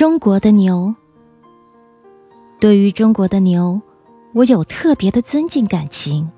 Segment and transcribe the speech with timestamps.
[0.00, 0.94] 中国的牛，
[2.58, 3.82] 对于中国的牛，
[4.32, 6.30] 我有特别的尊敬感情。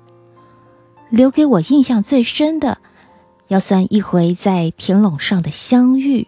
[1.09, 2.77] 留给我印象最深的，
[3.47, 6.27] 要算一回在田垄上的相遇。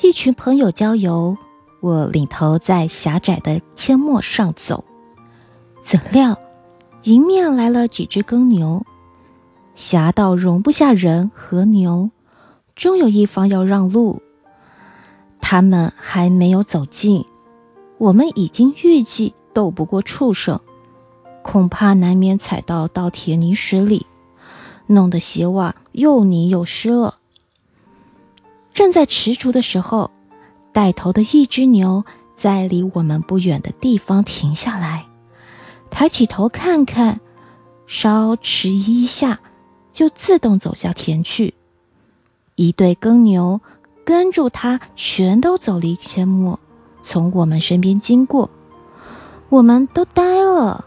[0.00, 1.36] 一群朋友郊游，
[1.80, 4.84] 我领头在狭窄的阡陌上走，
[5.82, 6.38] 怎料
[7.02, 8.86] 迎面来了几只耕牛，
[9.74, 12.12] 狭道容不下人和牛，
[12.76, 14.22] 终有一方要让路。
[15.52, 17.24] 他们还没有走近，
[17.98, 20.60] 我们已经预计斗不过畜生，
[21.42, 24.06] 恐怕难免踩到稻田泥石里，
[24.86, 27.16] 弄得鞋袜又泥又湿了。
[28.72, 30.12] 正在踟蹰的时候，
[30.70, 32.04] 带头的一只牛
[32.36, 35.08] 在离我们不远的地方停下来，
[35.90, 37.20] 抬起头看看，
[37.88, 39.40] 稍迟疑一下，
[39.92, 41.54] 就自动走下田去。
[42.54, 43.60] 一对耕牛。
[44.10, 46.58] 跟住他，全都走离阡陌，
[47.00, 48.50] 从我们身边经过，
[49.48, 50.84] 我们都呆了。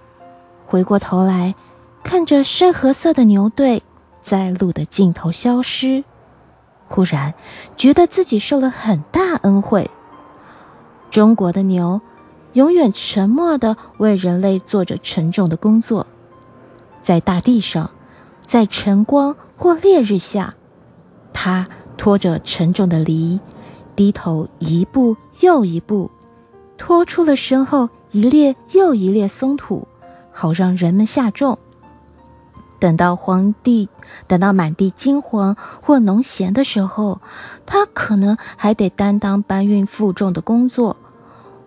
[0.66, 1.56] 回过头来，
[2.04, 3.82] 看着深褐色的牛队
[4.22, 6.04] 在路的尽头消失，
[6.90, 7.34] 忽然
[7.78, 9.90] 觉得自己受了很大恩惠。
[11.10, 12.02] 中国的牛
[12.52, 16.06] 永远沉默地为人类做着沉重的工作，
[17.02, 17.90] 在大地上，
[18.46, 20.56] 在晨光或烈日下，
[21.32, 21.70] 它。
[21.98, 23.40] 拖着沉重的犁，
[23.96, 26.10] 低头一步又一步，
[26.78, 29.88] 拖出了身后一列又一列松土，
[30.32, 31.58] 好让人们下种。
[32.80, 33.88] 等到黄地，
[34.28, 37.22] 等到满地金黄或农闲的时候，
[37.66, 40.98] 他可能还得担当搬运负重的工作，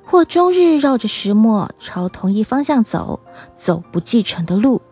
[0.05, 3.21] 或终日绕着石磨朝同一方向走，
[3.55, 4.83] 走不继承的路。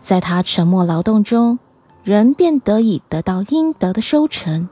[0.00, 1.58] 在他沉默劳动中。
[2.04, 4.68] 人便得以得到应得的收成。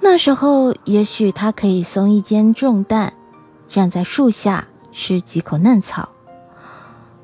[0.00, 3.12] 那时候，也许他可以松一肩重担，
[3.68, 6.10] 站在树下吃几口嫩草，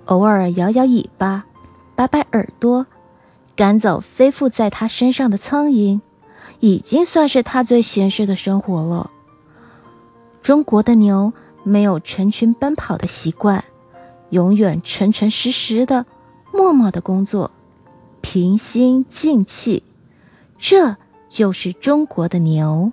[0.06, 1.44] 偶尔摇摇尾巴，
[1.94, 2.86] 摆摆耳朵，
[3.54, 6.00] 赶走飞附在他身上的苍蝇，
[6.60, 9.10] 已经算是他最闲适的生活了。
[10.42, 13.64] 中国的牛没有成群奔跑的习惯，
[14.30, 16.06] 永远诚诚实实的，
[16.52, 17.50] 默默的工作。
[18.32, 19.82] 平心静气，
[20.56, 20.96] 这
[21.28, 22.90] 就是中国的牛。